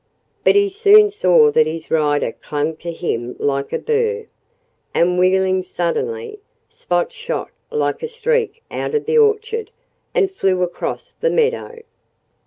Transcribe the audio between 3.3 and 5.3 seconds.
like a burr. And